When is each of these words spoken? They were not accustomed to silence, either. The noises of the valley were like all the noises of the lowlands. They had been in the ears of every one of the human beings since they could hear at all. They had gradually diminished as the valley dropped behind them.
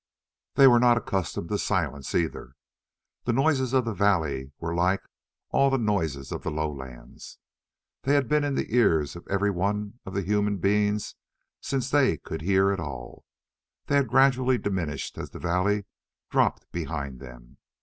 They 0.55 0.65
were 0.65 0.79
not 0.79 0.97
accustomed 0.97 1.49
to 1.49 1.59
silence, 1.59 2.15
either. 2.15 2.55
The 3.25 3.33
noises 3.33 3.71
of 3.71 3.85
the 3.85 3.93
valley 3.93 4.51
were 4.59 4.73
like 4.73 5.01
all 5.51 5.69
the 5.69 5.77
noises 5.77 6.31
of 6.31 6.41
the 6.41 6.49
lowlands. 6.49 7.37
They 8.01 8.15
had 8.15 8.27
been 8.27 8.43
in 8.43 8.55
the 8.55 8.75
ears 8.75 9.15
of 9.15 9.27
every 9.29 9.51
one 9.51 9.99
of 10.03 10.15
the 10.15 10.23
human 10.23 10.57
beings 10.57 11.13
since 11.61 11.91
they 11.91 12.17
could 12.17 12.41
hear 12.41 12.71
at 12.71 12.79
all. 12.79 13.25
They 13.85 13.95
had 13.97 14.07
gradually 14.09 14.57
diminished 14.57 15.19
as 15.19 15.29
the 15.29 15.37
valley 15.39 15.85
dropped 16.31 16.71
behind 16.71 17.19
them. 17.19 17.57